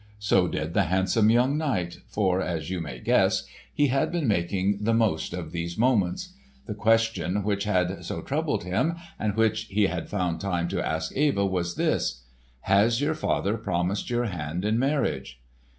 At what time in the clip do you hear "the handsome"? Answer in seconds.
0.73-1.29